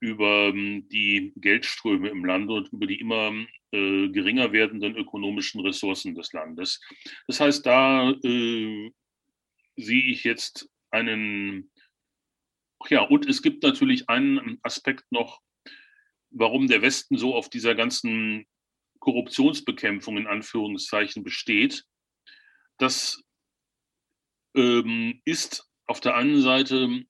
über 0.00 0.48
ähm, 0.48 0.88
die 0.88 1.32
Geldströme 1.36 2.08
im 2.08 2.24
Land 2.24 2.50
und 2.50 2.72
über 2.72 2.86
die 2.86 3.00
immer 3.00 3.32
äh, 3.72 4.08
geringer 4.08 4.52
werdenden 4.52 4.96
ökonomischen 4.96 5.60
Ressourcen 5.60 6.14
des 6.14 6.32
Landes. 6.32 6.80
Das 7.26 7.40
heißt, 7.40 7.66
da 7.66 8.10
äh, 8.10 8.90
sehe 9.76 10.04
ich 10.04 10.24
jetzt 10.24 10.68
einen, 10.90 11.70
ja, 12.88 13.02
und 13.02 13.26
es 13.26 13.42
gibt 13.42 13.62
natürlich 13.62 14.08
einen 14.08 14.58
Aspekt 14.62 15.10
noch, 15.10 15.40
warum 16.30 16.68
der 16.68 16.82
Westen 16.82 17.18
so 17.18 17.34
auf 17.34 17.48
dieser 17.48 17.74
ganzen 17.74 18.46
Korruptionsbekämpfung 19.00 20.16
in 20.16 20.26
Anführungszeichen 20.26 21.22
besteht. 21.22 21.84
Das 22.78 23.22
ähm, 24.54 25.20
ist 25.24 25.68
auf 25.86 26.00
der 26.00 26.16
einen 26.16 26.42
Seite 26.42 27.04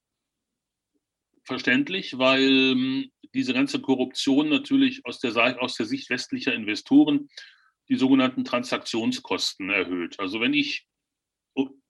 verständlich, 1.43 2.17
weil 2.17 2.71
ähm, 2.71 3.11
diese 3.33 3.53
ganze 3.53 3.81
Korruption 3.81 4.49
natürlich 4.49 5.05
aus 5.05 5.19
der, 5.19 5.61
aus 5.61 5.75
der 5.75 5.85
Sicht 5.85 6.09
westlicher 6.09 6.53
Investoren 6.53 7.29
die 7.89 7.95
sogenannten 7.95 8.45
Transaktionskosten 8.45 9.69
erhöht. 9.69 10.19
Also 10.19 10.39
wenn 10.39 10.53
ich 10.53 10.85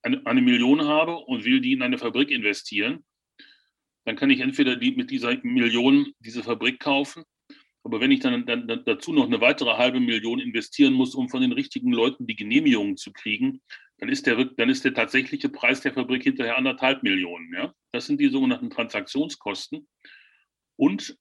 eine, 0.02 0.40
Million 0.40 0.82
habe 0.82 1.16
und 1.16 1.44
will 1.44 1.60
die 1.60 1.72
in 1.72 1.82
eine 1.82 1.98
Fabrik 1.98 2.30
investieren, 2.30 3.04
dann 4.04 4.16
kann 4.16 4.30
ich 4.30 4.40
entweder 4.40 4.76
die, 4.76 4.92
mit 4.92 5.10
dieser 5.10 5.36
Million 5.42 6.12
diese 6.20 6.42
Fabrik 6.42 6.80
kaufen 6.80 7.24
aber 7.82 8.00
wenn 8.00 8.10
ich 8.10 8.20
dann, 8.20 8.44
dann, 8.46 8.66
dazu 8.84 9.12
noch 9.12 9.26
eine 9.26 9.40
weitere 9.40 9.76
halbe 9.76 10.00
Million 10.00 10.38
investieren 10.38 10.92
muss, 10.92 11.14
um 11.14 11.28
von 11.28 11.40
den 11.40 11.52
richtigen 11.52 11.92
Leuten 11.92 12.26
die 12.26 12.36
Genehmigungen 12.36 12.96
zu 12.96 13.12
kriegen, 13.12 13.62
dann 13.98 14.08
ist 14.08 14.26
der, 14.26 14.44
dann 14.44 14.68
ist 14.68 14.84
der 14.84 14.94
tatsächliche 14.94 15.48
Preis 15.48 15.80
der 15.80 15.94
Fabrik 15.94 16.22
hinterher 16.22 16.56
anderthalb 16.56 17.02
Millionen. 17.02 17.52
Ja? 17.54 17.74
Das 17.92 18.06
sind 18.06 18.20
die 18.20 18.28
sogenannten 18.28 18.70
Transaktionskosten. 18.70 19.88
Und 20.76 21.16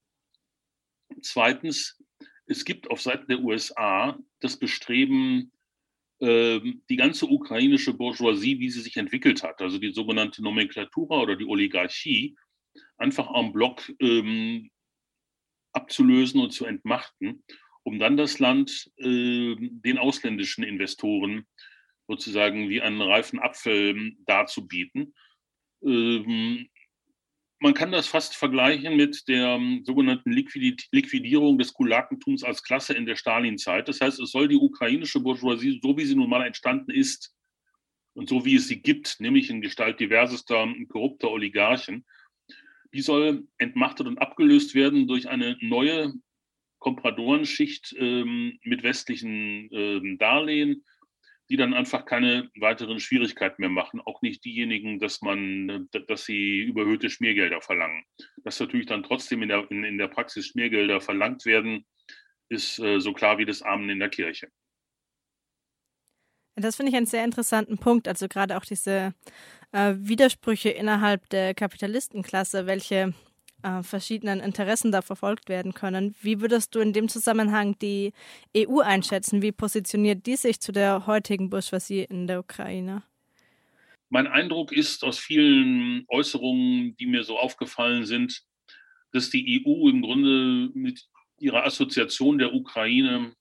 zweitens, 1.22 2.02
es 2.46 2.66
gibt 2.66 2.90
auf 2.90 3.02
Seiten 3.02 3.28
der 3.28 3.40
USA 3.40 4.18
das 4.40 4.58
Bestreben, 4.58 5.52
die 6.22 6.96
ganze 6.98 7.28
ukrainische 7.28 7.94
Bourgeoisie, 7.94 8.60
wie 8.60 8.70
sie 8.70 8.82
sich 8.82 8.98
entwickelt 8.98 9.42
hat, 9.42 9.62
also 9.62 9.78
die 9.78 9.94
sogenannte 9.94 10.44
Nomenklatura 10.44 11.22
oder 11.22 11.38
die 11.38 11.46
Oligarchie, 11.46 12.36
einfach 12.98 13.34
en 13.34 13.54
bloc 13.54 13.90
ähm, 14.00 14.70
abzulösen 15.72 16.42
und 16.42 16.52
zu 16.52 16.66
entmachten, 16.66 17.44
um 17.84 18.00
dann 18.00 18.18
das 18.18 18.40
Land 18.40 18.92
äh, 18.98 19.56
den 19.58 19.98
ausländischen 19.98 20.64
Investoren 20.64 21.48
sozusagen 22.08 22.70
wie 22.70 22.82
einen 22.82 23.02
reifen 23.02 23.40
Apfel 23.40 24.14
darzubieten. 24.26 25.14
Ähm, 25.84 26.68
man 27.60 27.74
kann 27.74 27.92
das 27.92 28.08
fast 28.08 28.36
vergleichen 28.36 28.96
mit 28.96 29.28
der 29.28 29.56
um, 29.56 29.84
sogenannten 29.84 30.32
Liquid 30.32 30.82
Liquidierung 30.92 31.58
des 31.58 31.74
Kulakentums 31.74 32.44
als 32.44 32.64
Klasse 32.64 32.94
in 32.94 33.06
der 33.06 33.16
Stalinzeit. 33.16 33.88
Das 33.88 34.00
heißt, 34.00 34.20
es 34.20 34.32
soll 34.32 34.48
die 34.48 34.56
ukrainische 34.56 35.20
Bourgeoisie, 35.20 35.80
so 35.82 35.98
wie 35.98 36.06
sie 36.06 36.16
nun 36.16 36.30
mal 36.30 36.46
entstanden 36.46 36.92
ist 36.92 37.34
und 38.14 38.30
so 38.30 38.46
wie 38.46 38.56
es 38.56 38.68
sie 38.68 38.82
gibt, 38.82 39.20
nämlich 39.20 39.50
in 39.50 39.62
Gestalt 39.62 40.00
diversester 40.00 40.68
korrupter 40.88 41.30
Oligarchen, 41.30 42.06
die 42.94 43.02
soll 43.02 43.48
entmachtet 43.58 44.08
und 44.08 44.18
abgelöst 44.18 44.74
werden 44.74 45.08
durch 45.08 45.28
eine 45.28 45.58
neue 45.60 46.14
Kompradorenschicht 46.80 47.94
ähm, 48.00 48.58
mit 48.64 48.84
westlichen 48.84 49.70
ähm, 49.72 50.18
Darlehen, 50.18 50.86
die 51.50 51.58
dann 51.58 51.74
einfach 51.74 52.06
keine 52.06 52.50
weiteren 52.60 53.00
Schwierigkeiten 53.00 53.62
mehr 53.62 53.70
machen. 53.70 54.02
Auch 54.02 54.22
nicht 54.22 54.46
diejenigen, 54.46 55.00
dass 55.00 55.22
man, 55.22 55.90
dass 56.08 56.26
sie 56.26 56.62
überhöhte 56.62 57.10
Schmiergelder 57.10 57.62
verlangen. 57.62 58.04
Dass 58.44 58.60
natürlich 58.60 58.86
dann 58.86 59.04
trotzdem 59.04 59.42
in 59.42 59.50
der, 59.50 59.70
in, 59.72 59.84
in 59.84 59.98
der 59.98 60.08
Praxis 60.08 60.48
Schmiergelder 60.48 61.02
verlangt 61.02 61.46
werden, 61.46 61.86
ist 62.50 62.80
äh, 62.80 63.00
so 63.00 63.14
klar 63.14 63.40
wie 63.40 63.46
das 63.46 63.64
Amen 63.64 63.90
in 63.90 64.00
der 64.00 64.10
Kirche. 64.10 64.50
Das 66.56 66.76
finde 66.76 66.92
ich 66.92 66.98
einen 66.98 67.06
sehr 67.06 67.24
interessanten 67.24 67.78
Punkt. 67.78 68.08
Also 68.08 68.28
gerade 68.28 68.58
auch 68.58 68.66
diese 68.66 69.14
äh, 69.72 69.94
Widersprüche 69.98 70.70
innerhalb 70.70 71.30
der 71.30 71.56
Kapitalistenklasse, 71.56 72.68
welche 72.68 73.14
äh, 73.64 73.84
verschiedenen 73.84 74.40
Interessen 74.40 74.92
da 74.92 75.02
verfolgt 75.02 75.50
werden 75.50 75.74
können. 75.74 76.16
Wie 76.22 76.42
würdest 76.42 76.76
du 76.76 76.80
in 76.80 76.94
dem 76.94 77.10
Zusammenhang 77.10 77.78
die 77.80 78.14
EU 78.56 78.80
einschätzen? 78.80 79.42
Wie 79.42 79.52
positioniert 79.52 80.26
die 80.26 80.36
sich 80.36 80.60
zu 80.60 80.72
der 80.72 81.08
heutigen 81.08 81.50
Bourgeoisie 81.50 82.04
in 82.04 82.28
der 82.28 82.40
Ukraine? 82.40 83.04
Mein 84.10 84.28
Eindruck 84.28 84.72
ist 84.72 85.04
aus 85.04 85.20
vielen 85.20 86.06
Äußerungen, 86.08 86.96
die 86.98 87.06
mir 87.06 87.24
so 87.24 87.38
aufgefallen 87.38 88.06
sind, 88.06 88.42
dass 89.12 89.30
die 89.30 89.64
EU 89.66 89.90
im 89.90 90.02
Grunde 90.02 90.72
mit 90.74 91.08
ihrer 91.40 91.66
Assoziation 91.66 92.38
der 92.38 92.54
Ukraine 92.54 93.34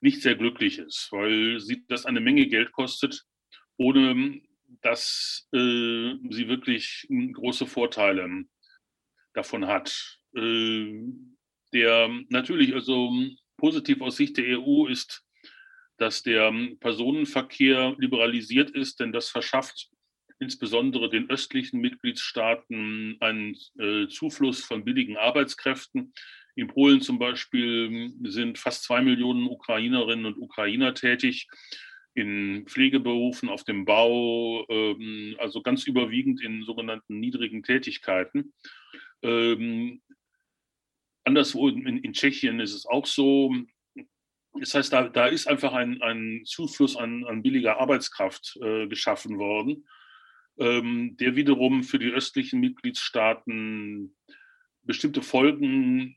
nicht 0.00 0.22
sehr 0.22 0.36
glücklich 0.36 0.78
ist, 0.78 1.08
weil 1.10 1.60
sie 1.60 1.84
das 1.88 2.06
eine 2.06 2.20
Menge 2.20 2.46
Geld 2.46 2.72
kostet, 2.72 3.24
ohne 3.76 4.40
dass 4.82 5.48
äh, 5.52 6.14
sie 6.30 6.48
wirklich 6.48 7.06
große 7.08 7.66
Vorteile 7.66 8.46
davon 9.36 9.66
hat. 9.66 10.18
Äh, 10.34 11.02
der 11.72 12.08
natürlich 12.28 12.74
also 12.74 13.12
positiv 13.56 14.00
aus 14.00 14.16
Sicht 14.16 14.36
der 14.36 14.60
EU 14.60 14.86
ist, 14.86 15.24
dass 15.98 16.22
der 16.22 16.52
Personenverkehr 16.80 17.94
liberalisiert 17.98 18.70
ist, 18.70 19.00
denn 19.00 19.12
das 19.12 19.28
verschafft 19.28 19.88
insbesondere 20.38 21.08
den 21.08 21.30
östlichen 21.30 21.80
Mitgliedstaaten 21.80 23.16
einen 23.20 23.56
äh, 23.78 24.06
Zufluss 24.08 24.62
von 24.62 24.84
billigen 24.84 25.16
Arbeitskräften. 25.16 26.12
In 26.54 26.68
Polen 26.68 27.00
zum 27.00 27.18
Beispiel 27.18 28.12
sind 28.22 28.58
fast 28.58 28.84
zwei 28.84 29.00
Millionen 29.02 29.46
Ukrainerinnen 29.46 30.26
und 30.26 30.38
Ukrainer 30.38 30.94
tätig 30.94 31.48
in 32.14 32.64
Pflegeberufen, 32.66 33.48
auf 33.48 33.64
dem 33.64 33.84
Bau, 33.84 34.66
ähm, 34.68 35.36
also 35.38 35.62
ganz 35.62 35.86
überwiegend 35.86 36.42
in 36.42 36.64
sogenannten 36.64 37.20
niedrigen 37.20 37.62
Tätigkeiten. 37.62 38.54
Ähm, 39.22 40.02
anderswo 41.24 41.68
in, 41.68 41.98
in, 41.98 42.12
Tschechien 42.12 42.60
ist 42.60 42.74
es 42.74 42.86
auch 42.86 43.06
so. 43.06 43.54
Das 44.58 44.74
heißt, 44.74 44.92
da, 44.92 45.08
da 45.08 45.26
ist 45.26 45.46
einfach 45.46 45.72
ein, 45.72 46.00
ein 46.02 46.42
Zufluss 46.44 46.96
an, 46.96 47.24
an 47.24 47.42
billiger 47.42 47.78
Arbeitskraft 47.78 48.58
äh, 48.62 48.86
geschaffen 48.86 49.38
worden, 49.38 49.86
ähm, 50.58 51.16
der 51.18 51.36
wiederum 51.36 51.82
für 51.82 51.98
die 51.98 52.10
östlichen 52.10 52.60
Mitgliedstaaten 52.60 54.16
bestimmte 54.82 55.20
Folgen 55.20 56.16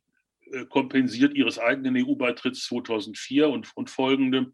äh, 0.52 0.66
kompensiert 0.66 1.36
ihres 1.36 1.60
eigenen 1.60 1.98
EU-Beitritts 1.98 2.66
2004 2.66 3.50
und, 3.50 3.76
und 3.76 3.90
folgende 3.90 4.54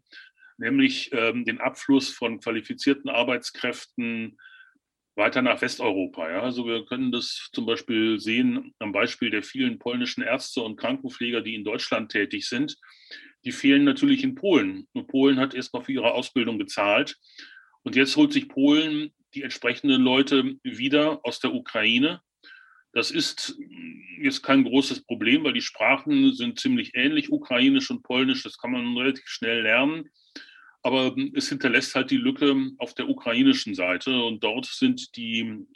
nämlich 0.58 1.10
ähm, 1.12 1.44
den 1.44 1.60
Abfluss 1.60 2.10
von 2.10 2.40
qualifizierten 2.40 3.10
Arbeitskräften 3.10 4.38
weiter 5.16 5.42
nach 5.42 5.60
Westeuropa. 5.60 6.30
Ja? 6.30 6.42
Also 6.42 6.66
wir 6.66 6.84
können 6.84 7.10
das 7.10 7.48
zum 7.52 7.66
Beispiel 7.66 8.20
sehen 8.20 8.74
am 8.78 8.92
Beispiel 8.92 9.30
der 9.30 9.42
vielen 9.42 9.78
polnischen 9.78 10.22
Ärzte 10.22 10.62
und 10.62 10.76
Krankenpfleger, 10.76 11.40
die 11.40 11.54
in 11.54 11.64
Deutschland 11.64 12.12
tätig 12.12 12.48
sind. 12.48 12.76
Die 13.44 13.52
fehlen 13.52 13.84
natürlich 13.84 14.22
in 14.22 14.34
Polen. 14.34 14.86
Und 14.92 15.08
Polen 15.08 15.38
hat 15.38 15.54
erstmal 15.54 15.82
für 15.82 15.92
ihre 15.92 16.12
Ausbildung 16.12 16.58
gezahlt. 16.58 17.16
Und 17.82 17.96
jetzt 17.96 18.16
holt 18.16 18.32
sich 18.32 18.48
Polen 18.48 19.12
die 19.34 19.42
entsprechenden 19.42 20.02
Leute 20.02 20.56
wieder 20.62 21.20
aus 21.24 21.40
der 21.40 21.54
Ukraine. 21.54 22.20
Das 22.92 23.10
ist 23.10 23.56
jetzt 24.20 24.42
kein 24.42 24.64
großes 24.64 25.04
Problem, 25.04 25.44
weil 25.44 25.52
die 25.52 25.60
Sprachen 25.60 26.32
sind 26.34 26.58
ziemlich 26.58 26.92
ähnlich, 26.94 27.30
ukrainisch 27.30 27.90
und 27.90 28.02
polnisch. 28.02 28.42
Das 28.42 28.56
kann 28.56 28.72
man 28.72 28.96
relativ 28.96 29.26
schnell 29.26 29.62
lernen. 29.62 30.08
Aber 30.86 31.16
es 31.34 31.48
hinterlässt 31.48 31.96
halt 31.96 32.12
die 32.12 32.16
Lücke 32.16 32.54
auf 32.78 32.94
der 32.94 33.08
ukrainischen 33.08 33.74
Seite 33.74 34.22
und 34.22 34.44
dort 34.44 34.66
sind 34.66 35.16
die 35.16 35.66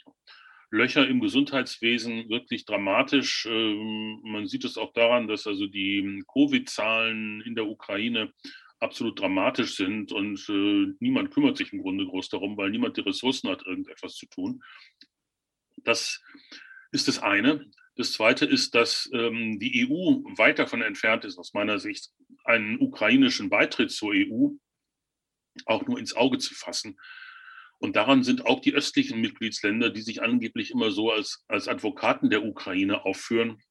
Löcher 0.69 1.05
im 1.05 1.19
Gesundheitswesen 1.19 2.29
wirklich 2.29 2.63
dramatisch. 2.63 3.45
Ähm, 3.45 4.21
man 4.23 4.47
sieht 4.47 4.63
es 4.63 4.77
auch 4.77 4.93
daran, 4.93 5.27
dass 5.27 5.47
also 5.47 5.67
die 5.67 6.23
Covid-Zahlen 6.31 7.41
in 7.41 7.55
der 7.55 7.67
Ukraine 7.67 8.31
absolut 8.79 9.19
dramatisch 9.19 9.75
sind 9.75 10.13
und 10.13 10.47
äh, 10.47 10.95
niemand 11.01 11.31
kümmert 11.31 11.57
sich 11.57 11.73
im 11.73 11.81
Grunde 11.81 12.05
groß 12.05 12.29
darum, 12.29 12.55
weil 12.55 12.69
niemand 12.69 12.95
die 12.95 13.01
Ressourcen 13.01 13.49
hat, 13.49 13.65
irgendetwas 13.65 14.15
zu 14.15 14.27
tun. 14.27 14.63
Das 15.83 16.23
ist 16.93 17.09
das 17.09 17.19
eine. 17.19 17.69
Das 17.97 18.13
zweite 18.13 18.45
ist, 18.45 18.75
dass 18.75 19.09
ähm, 19.11 19.59
die 19.59 19.85
EU 19.89 20.21
weit 20.37 20.57
davon 20.57 20.81
entfernt 20.81 21.25
ist, 21.25 21.37
aus 21.37 21.53
meiner 21.53 21.79
Sicht, 21.79 22.11
einen 22.45 22.79
ukrainischen 22.79 23.49
Beitritt 23.49 23.91
zur 23.91 24.13
EU 24.13 24.51
auch 25.65 25.85
nur 25.85 25.99
ins 25.99 26.15
Auge 26.15 26.37
zu 26.37 26.53
fassen. 26.53 26.97
Und 27.79 27.95
daran 27.95 28.23
sind 28.23 28.45
auch 28.45 28.61
die 28.61 28.73
östlichen 28.73 29.19
Mitgliedsländer, 29.21 29.89
die 29.89 30.01
sich 30.01 30.21
angeblich 30.21 30.71
immer 30.71 30.91
so 30.91 31.11
als, 31.11 31.43
als 31.47 31.67
Advokaten 31.67 32.29
der 32.29 32.45
Ukraine 32.45 33.05
aufführen, 33.05 33.61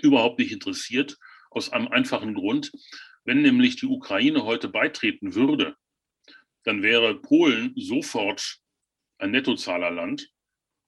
überhaupt 0.00 0.38
nicht 0.38 0.52
interessiert. 0.52 1.18
Aus 1.50 1.70
einem 1.70 1.88
einfachen 1.88 2.34
Grund. 2.34 2.72
Wenn 3.24 3.42
nämlich 3.42 3.76
die 3.76 3.86
Ukraine 3.86 4.44
heute 4.44 4.68
beitreten 4.68 5.34
würde, 5.34 5.76
dann 6.64 6.82
wäre 6.82 7.20
Polen 7.20 7.74
sofort 7.76 8.58
ein 9.18 9.32
Nettozahlerland 9.32 10.30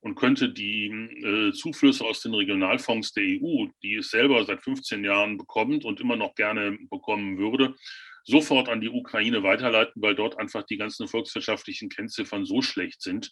und 0.00 0.14
könnte 0.14 0.52
die 0.52 0.86
äh, 0.86 1.52
Zuflüsse 1.52 2.04
aus 2.04 2.22
den 2.22 2.34
Regionalfonds 2.34 3.12
der 3.12 3.24
EU, 3.24 3.66
die 3.82 3.96
es 3.96 4.10
selber 4.10 4.44
seit 4.44 4.62
15 4.62 5.04
Jahren 5.04 5.36
bekommt 5.36 5.84
und 5.84 6.00
immer 6.00 6.16
noch 6.16 6.34
gerne 6.34 6.78
bekommen 6.90 7.38
würde, 7.38 7.74
sofort 8.24 8.68
an 8.68 8.80
die 8.80 8.90
Ukraine 8.90 9.42
weiterleiten, 9.42 10.02
weil 10.02 10.14
dort 10.14 10.38
einfach 10.38 10.62
die 10.64 10.76
ganzen 10.76 11.08
volkswirtschaftlichen 11.08 11.88
Kennziffern 11.88 12.44
so 12.44 12.62
schlecht 12.62 13.02
sind, 13.02 13.30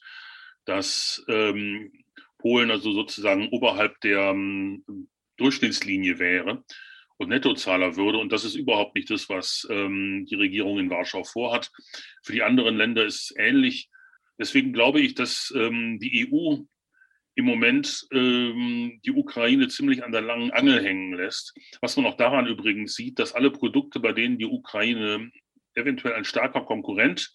dass 0.65 1.25
ähm, 1.29 1.93
Polen 2.39 2.71
also 2.71 2.93
sozusagen 2.93 3.49
oberhalb 3.51 4.01
der 4.01 4.31
ähm, 4.31 4.85
Durchschnittslinie 5.37 6.19
wäre 6.19 6.65
und 7.17 7.29
Nettozahler 7.29 7.97
würde. 7.97 8.19
Und 8.19 8.33
das 8.33 8.45
ist 8.45 8.55
überhaupt 8.55 8.95
nicht 8.95 9.11
das, 9.11 9.29
was 9.29 9.67
ähm, 9.71 10.27
die 10.29 10.37
Regierung 10.37 10.79
in 10.79 10.91
Warschau 10.91 11.23
vorhat. 11.25 11.71
Für 12.23 12.33
die 12.33 12.43
anderen 12.43 12.77
Länder 12.77 13.05
ist 13.05 13.31
es 13.31 13.35
ähnlich. 13.37 13.91
Deswegen 14.39 14.73
glaube 14.73 15.01
ich, 15.01 15.15
dass 15.15 15.53
ähm, 15.55 15.99
die 16.01 16.29
EU 16.33 16.65
im 17.41 17.47
Moment 17.47 18.07
ähm, 18.13 19.01
die 19.05 19.11
Ukraine 19.11 19.69
ziemlich 19.69 20.05
an 20.05 20.13
der 20.13 20.21
langen 20.21 20.51
Angel 20.53 20.83
hängen 20.83 21.15
lässt. 21.15 21.55
Was 21.81 21.97
man 21.97 22.07
auch 22.07 22.17
daran 22.17 22.47
übrigens 22.47 22.95
sieht, 22.95 23.19
dass 23.19 23.35
alle 23.35 23.51
Produkte, 23.51 23.99
bei 23.99 24.13
denen 24.13 24.39
die 24.39 24.47
Ukraine 24.47 25.31
eventuell 25.75 26.15
ein 26.15 26.25
starker 26.25 26.61
Konkurrent 26.63 27.33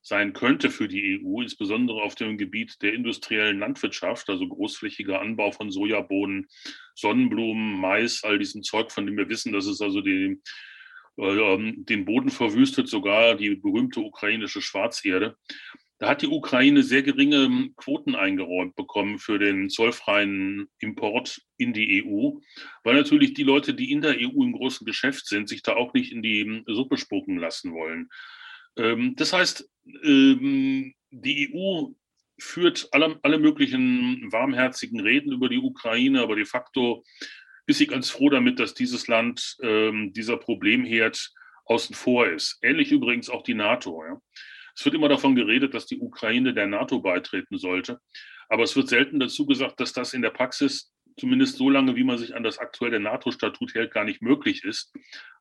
sein 0.00 0.32
könnte 0.32 0.70
für 0.70 0.88
die 0.88 1.20
EU, 1.20 1.42
insbesondere 1.42 2.02
auf 2.02 2.14
dem 2.14 2.38
Gebiet 2.38 2.80
der 2.82 2.94
industriellen 2.94 3.58
Landwirtschaft, 3.58 4.30
also 4.30 4.46
großflächiger 4.46 5.20
Anbau 5.20 5.50
von 5.50 5.70
Sojabohnen, 5.70 6.46
Sonnenblumen, 6.94 7.80
Mais, 7.80 8.22
all 8.24 8.38
diesen 8.38 8.62
Zeug, 8.62 8.92
von 8.92 9.06
dem 9.06 9.16
wir 9.16 9.28
wissen, 9.28 9.52
dass 9.52 9.66
es 9.66 9.80
also 9.80 10.00
die, 10.00 10.40
äh, 11.16 11.72
den 11.74 12.04
Boden 12.04 12.30
verwüstet, 12.30 12.88
sogar 12.88 13.34
die 13.34 13.56
berühmte 13.56 14.00
ukrainische 14.00 14.62
Schwarzerde. 14.62 15.36
Da 15.98 16.08
hat 16.08 16.22
die 16.22 16.28
Ukraine 16.28 16.84
sehr 16.84 17.02
geringe 17.02 17.70
Quoten 17.76 18.14
eingeräumt 18.14 18.76
bekommen 18.76 19.18
für 19.18 19.38
den 19.38 19.68
zollfreien 19.68 20.68
Import 20.78 21.42
in 21.56 21.72
die 21.72 22.04
EU, 22.04 22.38
weil 22.84 22.94
natürlich 22.94 23.34
die 23.34 23.42
Leute, 23.42 23.74
die 23.74 23.90
in 23.90 24.00
der 24.00 24.16
EU 24.16 24.44
im 24.44 24.52
großen 24.52 24.84
Geschäft 24.86 25.26
sind, 25.26 25.48
sich 25.48 25.62
da 25.62 25.74
auch 25.74 25.92
nicht 25.94 26.12
in 26.12 26.22
die 26.22 26.62
Suppe 26.66 26.98
spucken 26.98 27.36
lassen 27.36 27.72
wollen. 27.72 28.08
Ähm, 28.76 29.14
das 29.16 29.32
heißt, 29.32 29.68
ähm, 30.04 30.94
die 31.10 31.52
EU 31.52 31.88
führt 32.38 32.88
alle, 32.92 33.18
alle 33.22 33.38
möglichen 33.38 34.30
warmherzigen 34.30 35.00
Reden 35.00 35.32
über 35.32 35.48
die 35.48 35.58
Ukraine, 35.58 36.20
aber 36.22 36.36
de 36.36 36.44
facto 36.44 37.02
ist 37.66 37.78
sie 37.78 37.88
ganz 37.88 38.08
froh 38.08 38.30
damit, 38.30 38.60
dass 38.60 38.74
dieses 38.74 39.08
Land 39.08 39.56
ähm, 39.62 40.12
dieser 40.12 40.36
Problemherd 40.36 41.32
außen 41.64 41.94
vor 41.94 42.28
ist. 42.28 42.58
Ähnlich 42.62 42.92
übrigens 42.92 43.28
auch 43.28 43.42
die 43.42 43.54
NATO. 43.54 44.04
Ja. 44.04 44.20
Es 44.78 44.84
wird 44.84 44.94
immer 44.94 45.08
davon 45.08 45.34
geredet, 45.34 45.74
dass 45.74 45.86
die 45.86 45.98
Ukraine 45.98 46.54
der 46.54 46.68
NATO 46.68 47.00
beitreten 47.00 47.58
sollte. 47.58 48.00
Aber 48.48 48.62
es 48.62 48.76
wird 48.76 48.88
selten 48.88 49.18
dazu 49.18 49.44
gesagt, 49.44 49.80
dass 49.80 49.92
das 49.92 50.14
in 50.14 50.22
der 50.22 50.30
Praxis, 50.30 50.92
zumindest 51.18 51.56
so 51.56 51.68
lange, 51.68 51.96
wie 51.96 52.04
man 52.04 52.16
sich 52.16 52.36
an 52.36 52.44
das 52.44 52.58
aktuelle 52.58 53.00
NATO-Statut 53.00 53.74
hält, 53.74 53.90
gar 53.90 54.04
nicht 54.04 54.22
möglich 54.22 54.62
ist, 54.62 54.94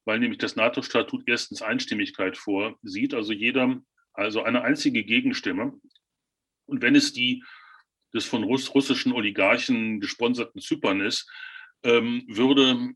weil 0.05 0.17
nämlich 0.17 0.39
das 0.39 0.55
NATO-Statut 0.55 1.21
erstens 1.27 1.61
Einstimmigkeit 1.61 2.35
vorsieht, 2.35 3.13
also 3.13 3.31
jeder, 3.31 3.79
also 4.11 4.41
eine 4.41 4.63
einzige 4.63 5.03
Gegenstimme. 5.03 5.79
Und 6.65 6.81
wenn 6.81 6.95
es 6.95 7.13
die 7.13 7.43
des 8.15 8.25
von 8.25 8.43
Russ 8.43 8.73
russischen 8.73 9.13
Oligarchen 9.13 9.99
gesponserten 9.99 10.61
Zypern 10.61 10.99
ist, 10.99 11.29
ähm, 11.83 12.23
würde 12.27 12.93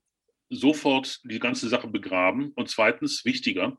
sofort 0.49 1.19
die 1.23 1.37
ganze 1.37 1.69
Sache 1.69 1.87
begraben. 1.87 2.51
Und 2.55 2.67
zweitens, 2.67 3.25
wichtiger, 3.25 3.77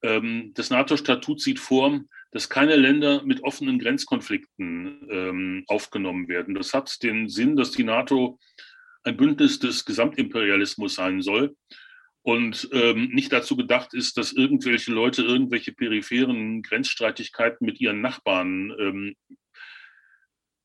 das 0.00 0.70
NATO-Statut 0.70 1.40
sieht 1.40 1.58
vor, 1.58 2.00
dass 2.30 2.48
keine 2.48 2.76
Länder 2.76 3.22
mit 3.24 3.42
offenen 3.42 3.78
Grenzkonflikten 3.78 5.08
ähm, 5.10 5.64
aufgenommen 5.66 6.28
werden. 6.28 6.54
Das 6.54 6.74
hat 6.74 7.02
den 7.02 7.28
Sinn, 7.28 7.56
dass 7.56 7.70
die 7.70 7.84
NATO 7.84 8.38
ein 9.02 9.16
Bündnis 9.16 9.58
des 9.58 9.84
Gesamtimperialismus 9.84 10.94
sein 10.94 11.22
soll 11.22 11.56
und 12.22 12.68
ähm, 12.72 13.08
nicht 13.12 13.32
dazu 13.32 13.56
gedacht 13.56 13.94
ist, 13.94 14.18
dass 14.18 14.32
irgendwelche 14.32 14.92
Leute 14.92 15.22
irgendwelche 15.22 15.72
peripheren 15.72 16.62
Grenzstreitigkeiten 16.62 17.64
mit 17.64 17.80
ihren 17.80 18.00
Nachbarn 18.00 18.74
ähm, 18.78 19.16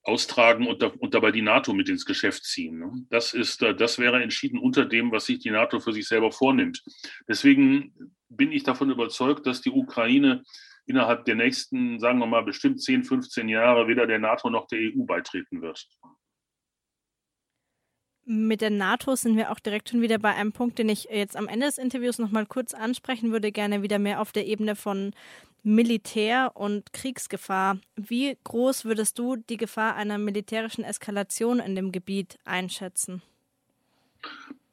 austragen 0.04 0.68
und, 0.68 0.84
und, 0.84 1.14
dabei 1.14 1.32
die 1.32 1.42
NATO 1.42 1.74
mit 1.74 1.88
ins 1.88 2.06
Geschäft 2.06 2.44
ziehen. 2.44 2.80
Ne? 2.80 3.06
Das, 3.10 3.34
ist, 3.34 3.62
das 3.62 4.00
wäre 4.00 4.22
entschieden 4.22 4.60
unter 4.60 4.84
dem, 4.84 5.14
was 5.14 5.26
sich 5.26 5.40
die 5.40 5.52
NATO 5.52 5.80
für 5.80 5.94
sich 5.94 6.08
selber 6.08 6.34
vornimmt. 6.34 6.84
Deswegen 7.30 7.94
bin 8.38 8.52
ich 8.52 8.64
davon 8.64 8.90
überzeugt, 8.90 9.46
dass 9.46 9.62
die 9.62 9.72
Ukraine 9.72 10.44
innerhalb 10.86 11.26
der 11.26 11.36
nächsten, 11.36 12.00
sagen 12.00 12.20
wir 12.20 12.26
mal, 12.26 12.44
bestimmt 12.44 12.82
10, 12.82 13.04
15 13.04 13.50
Jahre 13.50 13.88
weder 13.88 14.06
der 14.06 14.20
NATO 14.20 14.50
noch 14.50 14.68
der 14.68 14.80
EU 14.80 15.06
beitreten 15.06 15.62
wird. 15.62 15.88
Mit 18.26 18.62
der 18.62 18.70
NATO 18.70 19.16
sind 19.16 19.36
wir 19.36 19.52
auch 19.52 19.60
direkt 19.60 19.90
schon 19.90 20.02
wieder 20.02 20.18
bei 20.18 20.34
einem 20.34 20.54
Punkt, 20.54 20.80
den 20.80 20.88
ich 20.88 21.06
jetzt 21.06 21.36
am 21.36 21.50
Ende 21.50 21.66
des 21.66 21.78
Interviews 21.78 22.20
noch 22.20 22.32
mal 22.32 22.46
kurz 22.46 22.74
ansprechen 22.74 23.32
würde, 23.32 23.52
gerne 23.52 23.82
wieder 23.82 24.00
mehr 24.00 24.22
auf 24.22 24.32
der 24.32 24.48
Ebene 24.48 24.76
von 24.76 25.14
Militär- 25.62 26.56
und 26.56 26.94
Kriegsgefahr. 26.94 27.80
Wie 27.96 28.38
groß 28.44 28.86
würdest 28.86 29.20
du 29.20 29.36
die 29.36 29.58
Gefahr 29.58 29.96
einer 29.96 30.18
militärischen 30.18 30.86
Eskalation 30.86 31.60
in 31.60 31.76
dem 31.76 31.92
Gebiet 31.92 32.38
einschätzen? 32.46 33.22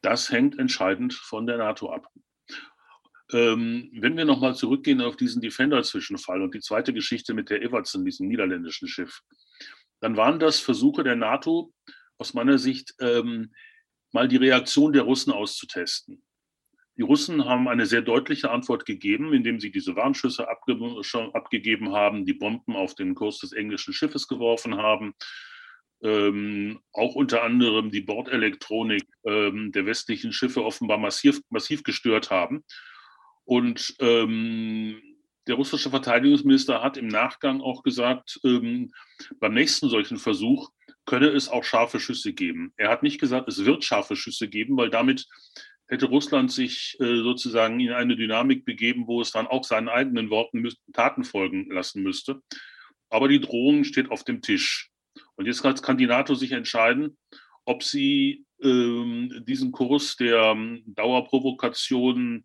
Das 0.01 0.31
hängt 0.31 0.59
entscheidend 0.59 1.13
von 1.13 1.47
der 1.47 1.59
NATO 1.59 1.93
ab. 1.93 2.11
Ähm, 3.33 3.91
wenn 3.93 4.17
wir 4.17 4.25
nochmal 4.25 4.55
zurückgehen 4.55 5.01
auf 5.01 5.17
diesen 5.17 5.43
Defender-Zwischenfall 5.43 6.43
und 6.43 6.55
die 6.55 6.61
zweite 6.61 6.93
Geschichte 6.93 7.35
mit 7.35 7.51
der 7.51 7.63
Evertson, 7.63 8.05
diesem 8.05 8.29
niederländischen 8.29 8.89
Schiff, 8.89 9.21
dann 10.01 10.17
waren 10.17 10.39
das 10.39 10.61
Versuche 10.61 11.05
der 11.05 11.17
NATO, 11.17 11.73
aus 12.19 12.35
meiner 12.35 12.59
Sicht 12.59 12.95
ähm, 13.01 13.53
mal 14.13 14.29
die 14.29 14.37
Reaktion 14.37 14.93
der 14.93 15.03
Russen 15.03 15.33
auszutesten. 15.33 16.23
Die 16.97 17.03
Russen 17.03 17.47
haben 17.47 17.67
eine 17.67 17.87
sehr 17.87 18.03
deutliche 18.03 18.51
Antwort 18.51 18.85
gegeben, 18.85 19.33
indem 19.33 19.59
sie 19.59 19.71
diese 19.71 19.97
Warnschüsse 19.97 20.49
abge 20.49 20.77
abgegeben 21.33 21.93
haben, 21.93 22.27
die 22.27 22.35
Bomben 22.35 22.77
auf 22.77 22.95
den 22.95 23.15
Kurs 23.15 23.39
des 23.39 23.53
englischen 23.53 23.95
Schiffes 23.95 24.29
geworfen 24.29 24.77
haben, 24.77 25.15
ähm, 26.03 26.81
auch 26.93 27.15
unter 27.15 27.43
anderem 27.43 27.91
die 27.91 28.03
Bordelektronik 28.03 29.07
ähm, 29.25 29.73
der 29.73 29.87
westlichen 29.87 30.33
Schiffe 30.33 30.65
offenbar 30.65 30.99
massiv, 30.99 31.41
massiv 31.49 31.85
gestört 31.85 32.31
haben. 32.31 32.65
Und 33.51 33.97
ähm, 33.99 35.03
der 35.49 35.57
russische 35.57 35.91
Verteidigungsminister 35.91 36.85
hat 36.85 36.97
im 36.97 37.09
Nachgang 37.09 37.61
auch 37.61 37.83
gesagt, 37.83 38.39
ähm, 38.45 38.93
beim 39.41 39.55
nächsten 39.55 39.89
solchen 39.89 40.19
Versuch 40.19 40.71
könne 41.05 41.31
es 41.31 41.49
auch 41.49 41.65
scharfe 41.65 41.99
Schüsse 41.99 42.33
geben. 42.33 42.73
Er 42.77 42.91
hat 42.91 43.03
nicht 43.03 43.21
gesagt, 43.21 43.49
es 43.49 43.65
wird 43.65 43.83
scharfe 43.83 44.15
Schüsse 44.15 44.47
geben, 44.47 44.77
weil 44.77 44.89
damit 44.89 45.27
hätte 45.89 46.07
Russland 46.07 46.53
sich 46.53 46.97
äh, 47.01 47.23
sozusagen 47.23 47.81
in 47.81 47.91
eine 47.91 48.15
Dynamik 48.15 48.65
begeben, 48.65 49.09
wo 49.09 49.21
es 49.21 49.33
dann 49.33 49.49
auch 49.49 49.65
seinen 49.65 49.89
eigenen 49.89 50.31
Worten 50.31 50.65
Taten 50.93 51.25
folgen 51.25 51.69
lassen 51.73 52.05
müsste. 52.05 52.41
Aber 53.09 53.27
die 53.27 53.41
Drohung 53.41 53.83
steht 53.83 54.13
auf 54.13 54.23
dem 54.23 54.43
Tisch. 54.43 54.93
Und 55.35 55.47
jetzt 55.47 55.65
kann 55.83 55.99
die 55.99 56.07
NATO 56.07 56.37
sich 56.37 56.53
entscheiden, 56.53 57.19
ob 57.65 57.83
sie 57.83 58.45
ähm, 58.63 59.43
diesen 59.45 59.73
Kurs 59.73 60.15
der 60.15 60.53
ähm, 60.53 60.85
Dauerprovokation 60.87 62.45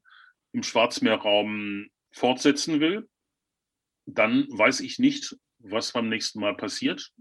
im 0.55 0.63
Schwarzmeerraum 0.63 1.87
fortsetzen 2.11 2.79
will. 2.79 3.09
Dann 4.05 4.47
weiß 4.49 4.79
ich 4.79 4.99
nicht, 4.99 5.35
was 5.59 5.91
beim 5.91 6.07
nächsten 6.07 6.39
Mal 6.39 6.55
passiert. 6.55 7.11